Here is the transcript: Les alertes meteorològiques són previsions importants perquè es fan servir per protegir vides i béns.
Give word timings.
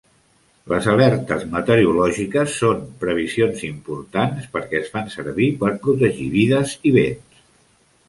Les 0.69 0.87
alertes 0.93 1.43
meteorològiques 1.51 2.57
són 2.63 2.81
previsions 3.05 3.63
importants 3.69 4.51
perquè 4.57 4.83
es 4.83 4.93
fan 4.97 5.15
servir 5.21 5.53
per 5.63 5.73
protegir 5.89 6.31
vides 6.41 6.79
i 6.93 6.99
béns. 7.01 7.43